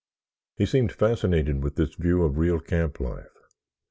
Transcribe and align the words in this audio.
He 0.55 0.65
seemed 0.65 0.91
fascinated 0.91 1.61
with 1.63 1.75
this 1.75 1.93
view 1.93 2.23
of 2.23 2.39
real 2.39 2.59
camp 2.59 2.99
life. 2.99 3.37